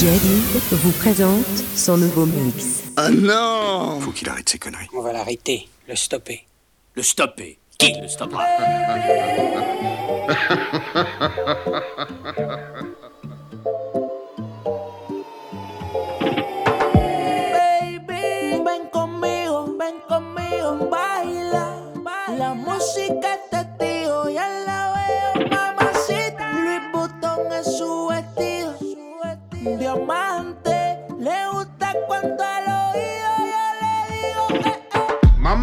Jadid 0.00 0.42
vous 0.70 0.92
présente 0.92 1.44
son 1.76 1.98
nouveau 1.98 2.24
mix. 2.24 2.84
Ah 2.96 3.10
non 3.10 4.00
Faut 4.00 4.12
qu'il 4.12 4.30
arrête 4.30 4.48
ses 4.48 4.58
conneries. 4.58 4.88
On 4.94 5.02
va 5.02 5.12
l'arrêter, 5.12 5.68
le 5.86 5.94
stopper. 5.94 6.46
Le 6.94 7.02
stopper 7.02 7.58
Qui 7.76 7.92
le 8.00 8.08
stoppera? 8.08 8.46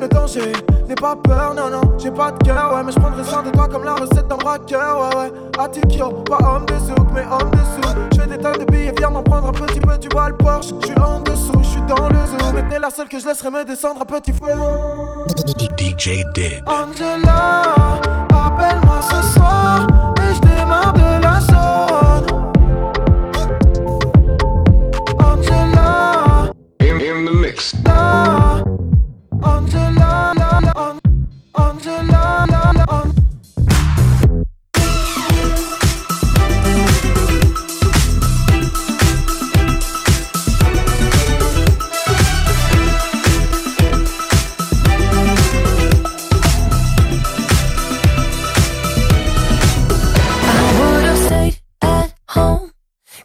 le 0.00 0.08
danger. 0.08 0.52
N'aie 0.88 0.94
pas 0.94 1.16
peur, 1.16 1.54
non, 1.54 1.70
non, 1.70 1.96
j'ai 1.98 2.10
pas 2.10 2.30
de 2.32 2.42
cœur, 2.44 2.72
ouais. 2.74 2.82
Mais 2.84 2.92
je 2.92 2.98
prendrai 2.98 3.24
soin 3.24 3.42
de 3.42 3.50
toi 3.50 3.68
comme 3.68 3.84
la 3.84 3.94
recette 3.94 4.28
d'un 4.28 4.36
braqueur, 4.36 5.00
ouais, 5.00 5.16
ouais. 5.16 5.32
Attikio, 5.58 6.10
pas 6.28 6.38
homme 6.38 6.66
de 6.66 6.74
souk, 6.74 7.08
mais 7.14 7.22
homme 7.22 7.50
de 7.50 7.58
souk. 7.58 8.20
fais 8.20 8.26
des 8.26 8.38
tas 8.38 8.52
de 8.52 8.64
billets, 8.64 8.94
viens 8.98 9.10
m'en 9.10 9.22
prendre 9.22 9.48
un 9.48 9.52
petit 9.52 9.80
peu, 9.80 9.96
tu 9.98 10.08
vois 10.12 10.28
le 10.28 10.36
Porsche. 10.36 10.74
J'suis 10.82 10.98
en 10.98 11.20
dessous, 11.20 11.62
j'suis 11.62 11.82
dans 11.82 12.08
le 12.08 12.16
zoo. 12.26 12.52
Mais 12.54 12.68
t'es 12.68 12.78
la 12.78 12.90
seule 12.90 13.08
que 13.08 13.18
je 13.18 13.26
laisserai 13.26 13.50
me 13.50 13.64
descendre 13.64 14.02
à 14.02 14.04
petit 14.04 14.32
feu. 14.32 14.52
DJ 15.78 16.22
Dead. 16.34 16.62
Angela, 16.66 17.62
appelle-moi 18.30 19.00
ce 19.00 19.22
soir, 19.32 19.86
et 20.18 20.34
j'démarre 20.34 20.92
de 20.92 21.22
la 21.22 21.40
zone. 21.40 21.54
In, 26.80 27.00
in 27.00 27.24
the 27.24 27.32
mix. 27.32 27.74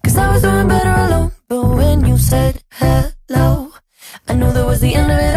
Cause 0.03 0.17
I 0.17 0.31
was 0.33 0.41
doing 0.41 0.67
better 0.67 0.89
alone. 0.89 1.31
But 1.47 1.63
when 1.63 2.05
you 2.05 2.17
said 2.17 2.61
hello, 2.71 3.71
I 4.27 4.33
knew 4.33 4.51
that 4.51 4.65
was 4.65 4.81
the 4.81 4.95
end 4.95 5.11
of 5.11 5.19
it. 5.19 5.28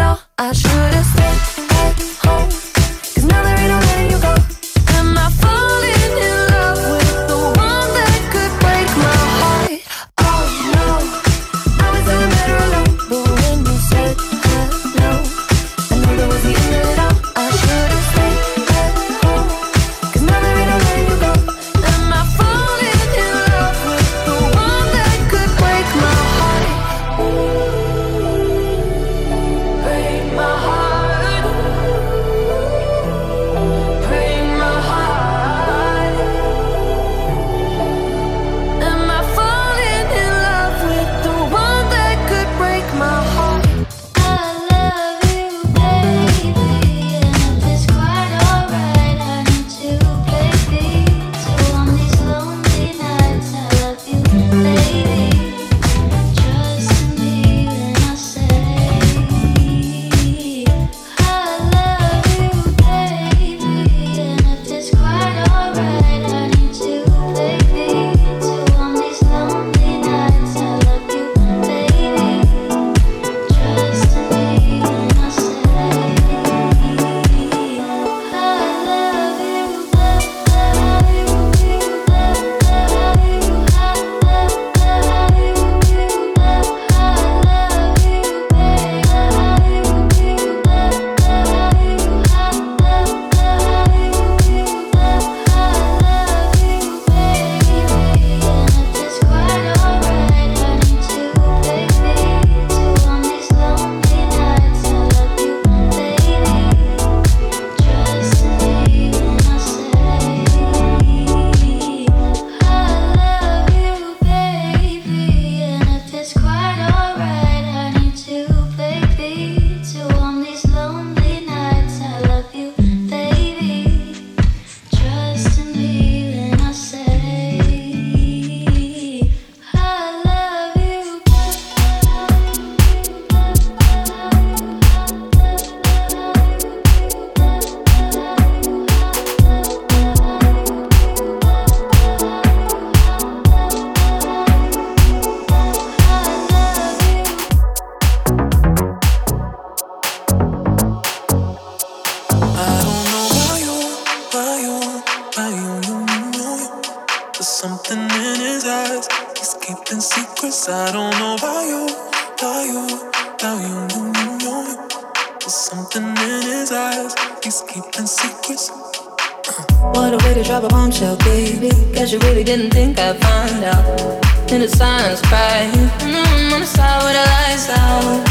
Really 172.33 172.43
didn't 172.43 172.71
think 172.71 172.97
I'd 172.97 173.15
find 173.21 173.63
out. 173.63 174.51
In 174.51 174.61
the 174.61 174.67
silence, 174.67 175.21
cry. 175.21 175.69
Mm, 175.99 176.53
on 176.53 176.61
the 176.61 176.65
side 176.65 177.03
with 177.03 177.13
the 177.13 177.25
lights 177.33 177.69
out. 177.69 178.23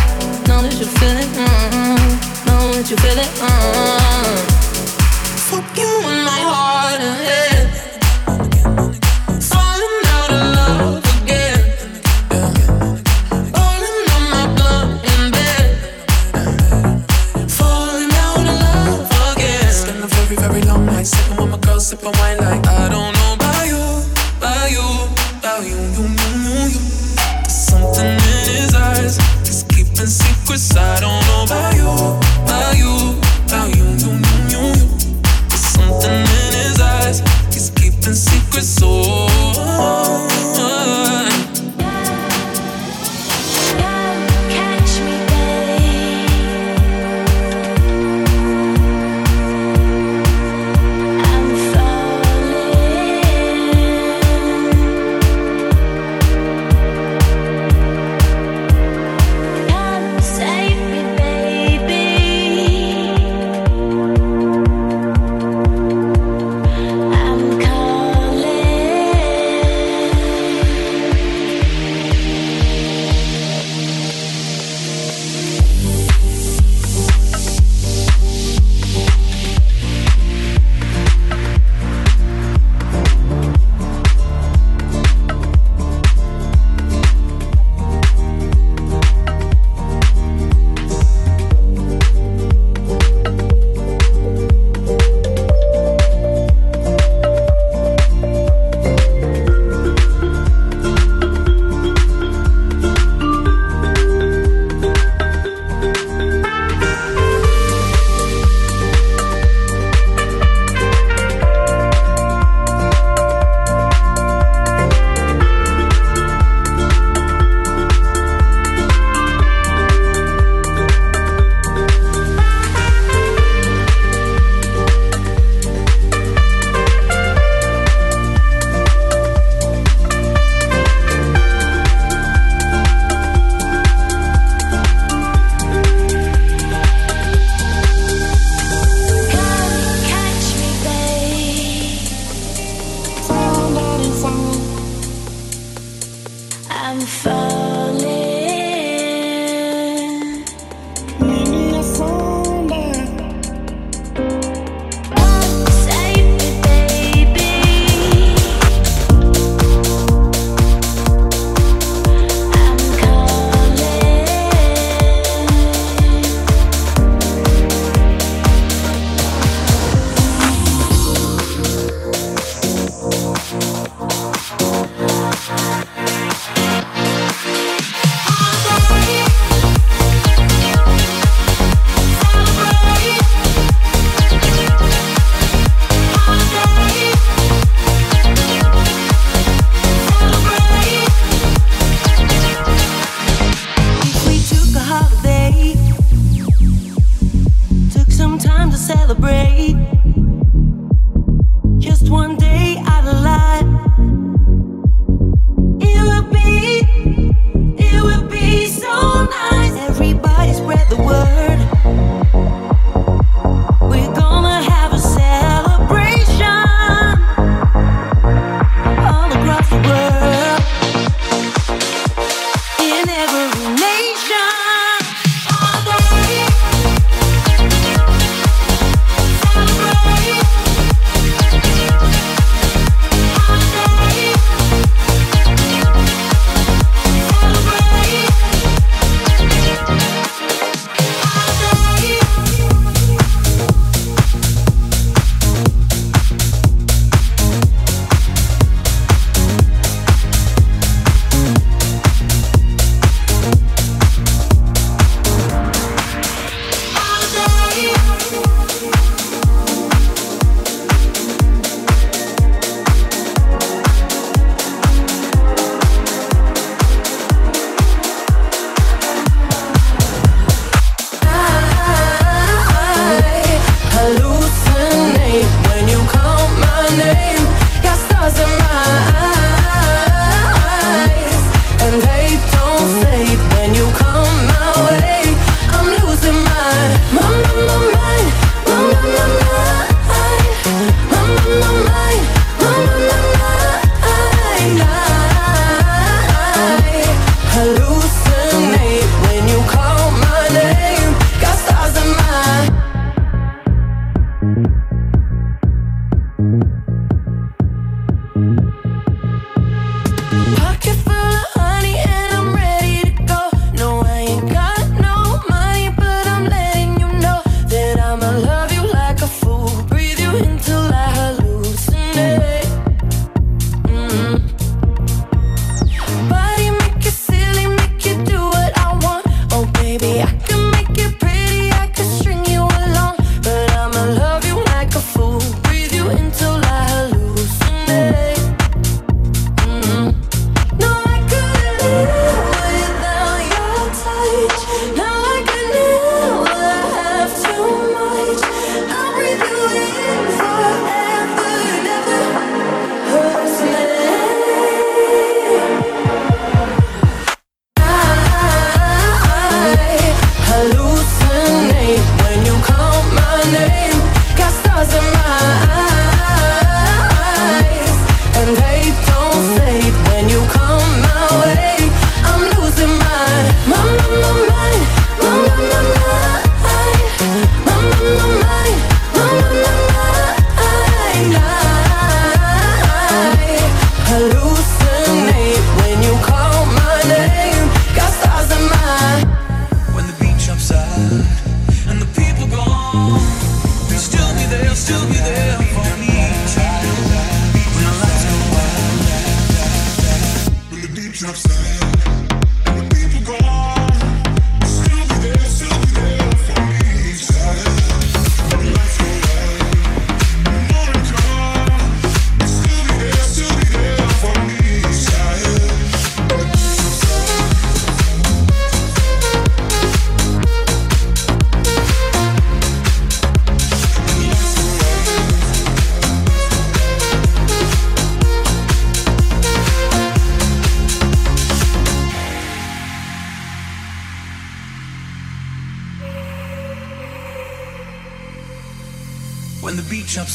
Know 0.48 0.60
that 0.62 0.74
you 0.80 0.86
feel 0.98 1.16
it. 1.24 1.30
Mm, 1.38 2.46
know 2.46 2.72
that 2.74 2.90
you 2.90 2.96
feel 2.96 3.18
it. 3.24 3.32
Mm. 3.38 4.38
Fuck 5.48 5.78
you 5.78 5.92
in 6.10 6.24
my 6.24 6.40
heart 6.50 7.00
and 7.00 7.16
head. 7.26 7.51
Secrets. 30.56 30.76
I 30.76 31.00
don't 31.00 31.24
know 31.26 31.44
about 31.44 31.74
you, 31.74 31.88
about 32.44 32.76
you, 32.76 33.18
about 33.46 33.76
you, 33.76 33.84
you, 33.84 34.12
you, 34.12 34.32
you, 34.50 34.72
you. 34.74 34.88
There's 35.48 35.60
something 35.60 36.10
in 36.10 36.52
his 36.52 36.80
eyes. 36.80 37.20
He's 37.52 37.70
keeping 37.70 38.14
secrets. 38.14 38.78
Oh. 38.82 39.11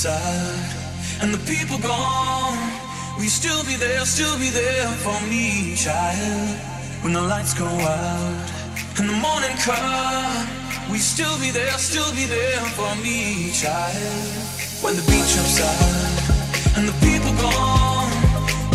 And 0.05 1.33
the 1.33 1.39
people 1.49 1.79
gone, 1.79 2.71
you 3.19 3.29
still 3.29 3.63
be 3.63 3.75
there, 3.77 4.05
still 4.05 4.37
be 4.37 4.49
there 4.51 4.87
for 5.01 5.19
me, 5.25 5.75
child? 5.75 6.55
When 7.01 7.13
the 7.13 7.21
lights 7.21 7.55
go 7.55 7.65
out 7.65 8.51
and 8.99 9.09
the 9.09 9.17
morning 9.17 9.57
come, 9.57 10.47
will 10.87 10.97
you 10.97 11.01
still 11.01 11.39
be 11.39 11.49
there, 11.49 11.71
still 11.79 12.11
be 12.13 12.25
there 12.25 12.61
for 12.77 12.93
me, 13.01 13.49
child? 13.53 14.37
When 14.83 14.95
the 14.95 15.01
beach 15.09 15.33
upside 15.41 16.77
and 16.77 16.87
the 16.87 16.97
people 17.01 17.33
gone, 17.41 18.11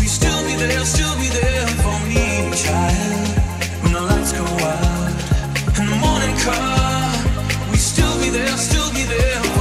you 0.03 0.09
still 0.09 0.43
be 0.43 0.57
there, 0.57 0.85
still 0.85 1.15
be 1.23 1.29
there 1.29 1.69
for 1.87 1.99
me, 2.11 2.51
child? 2.59 3.29
When 3.83 3.93
the 3.93 4.01
lights 4.01 4.33
go 4.33 4.43
out 4.43 5.79
and 5.79 5.87
the 5.87 5.99
morning 6.03 6.35
come, 6.43 7.71
we 7.71 7.77
still 7.77 8.19
be 8.19 8.31
there, 8.31 8.57
still 8.57 8.91
be 8.93 9.05
there 9.05 9.52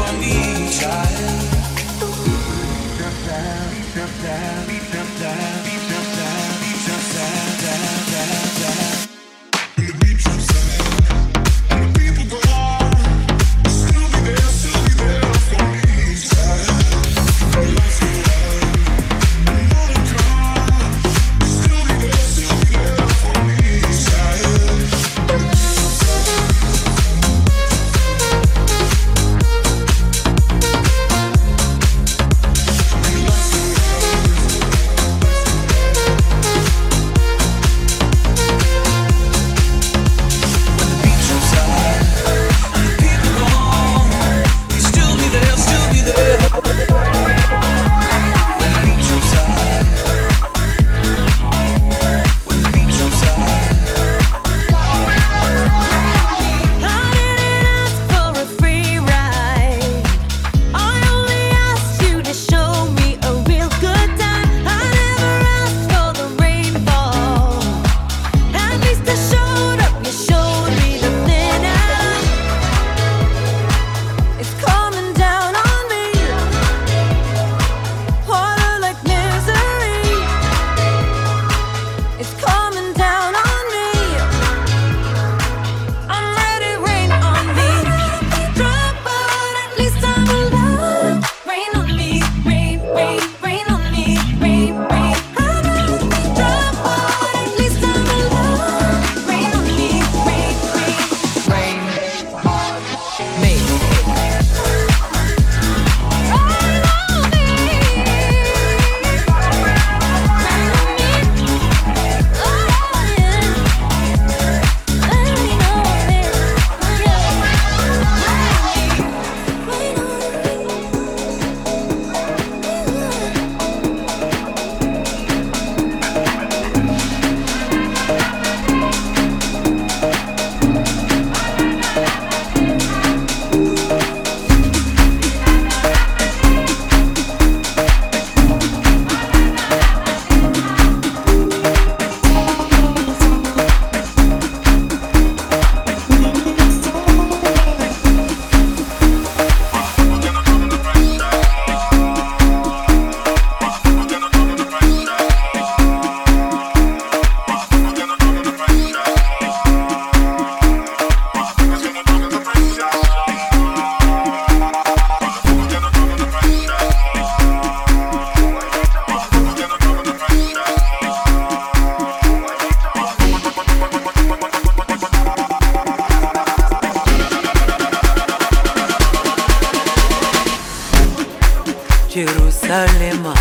Jerusalema 182.15 183.33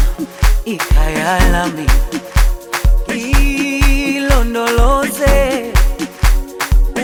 ikayalami 0.64 1.86
ilondoloze 4.16 5.72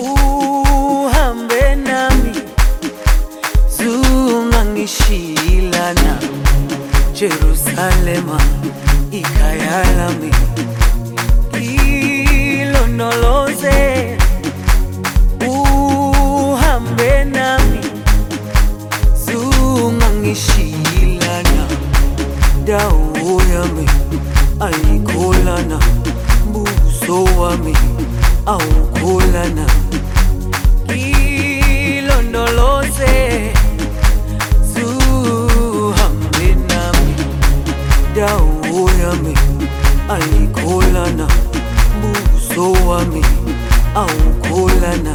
uhambe 0.00 1.74
nami 1.74 2.32
zungangishilana 3.78 6.18
Jerusalema 7.12 8.40
ikhaya 9.10 9.84
buso 27.56 27.62
wami 27.62 27.74
awukholana 28.46 29.66
ilondoloze 31.96 33.14
zuhambe 34.72 36.48
nami. 36.68 37.14
Dawo 38.16 38.90
yami 39.02 39.34
ayikholana 40.08 41.26
buso 42.00 42.12
uso 42.36 42.72
wami 42.88 43.22
awukholana 43.94 45.14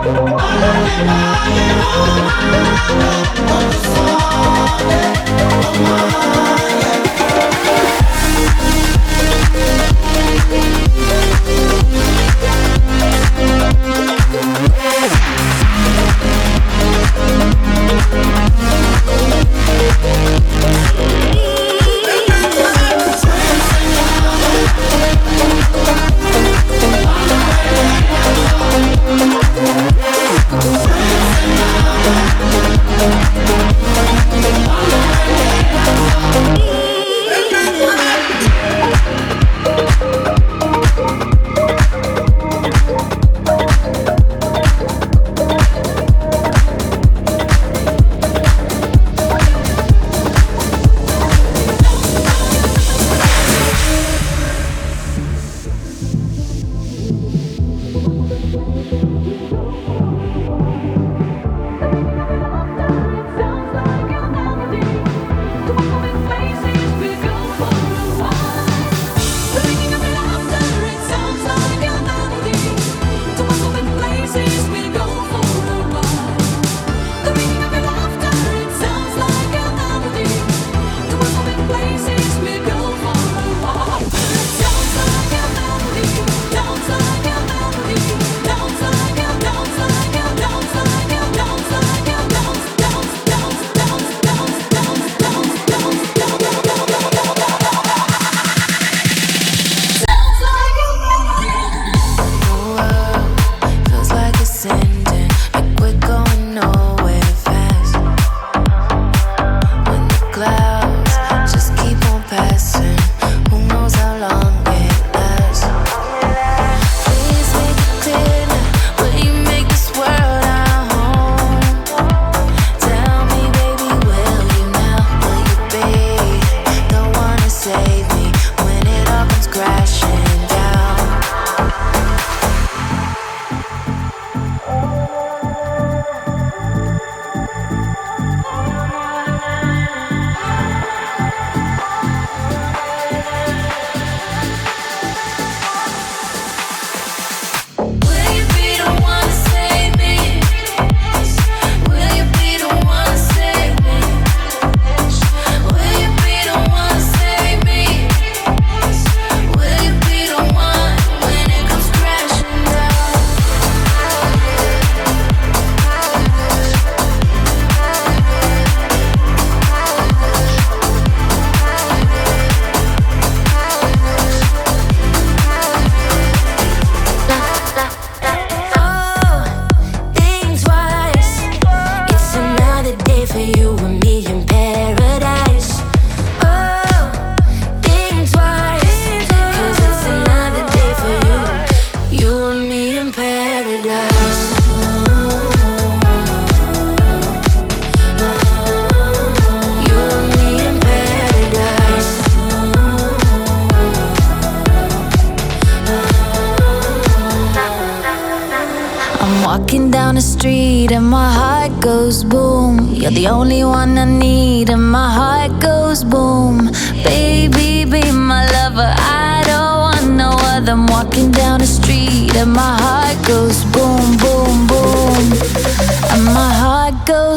Thank 0.00 0.38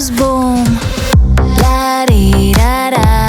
goes 0.02 0.10
boom. 0.10 0.66
La-dee-da-da. 1.62 3.21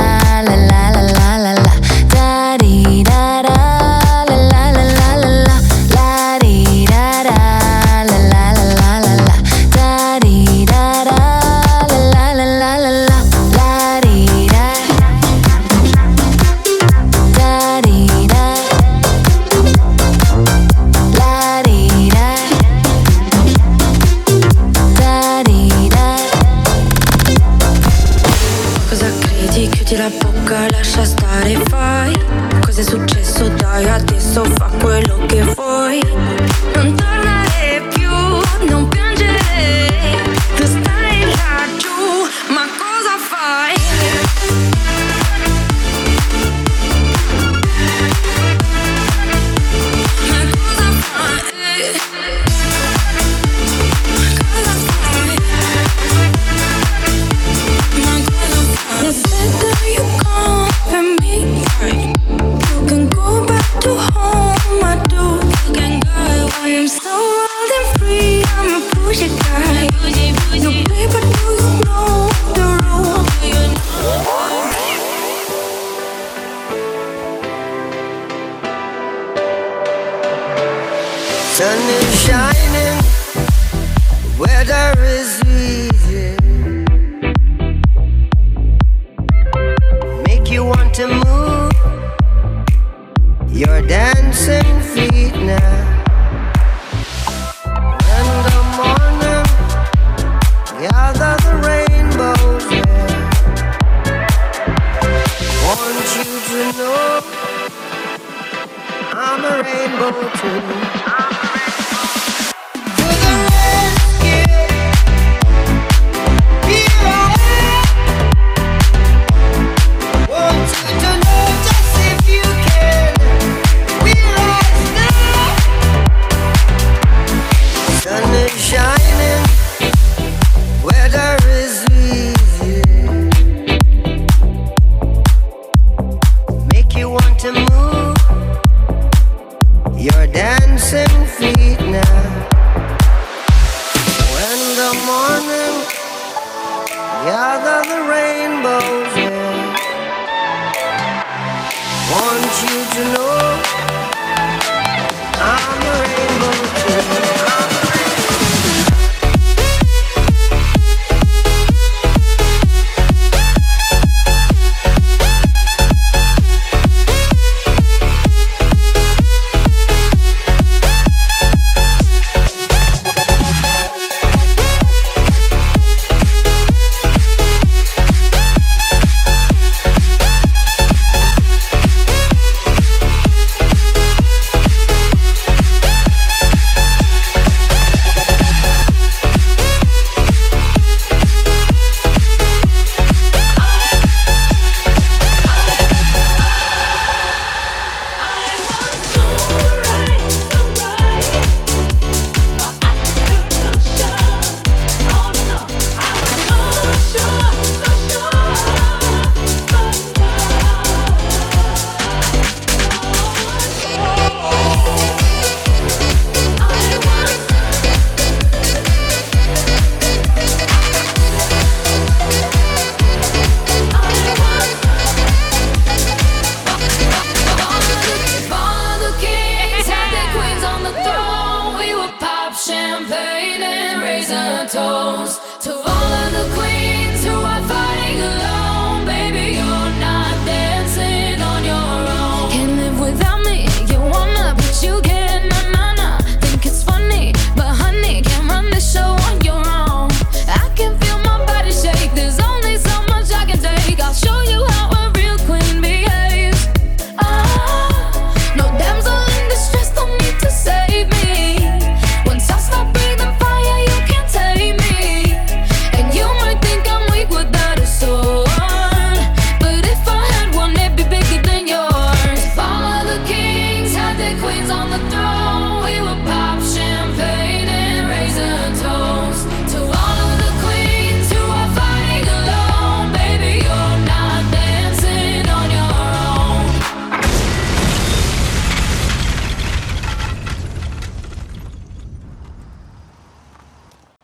Queens 235.12 235.51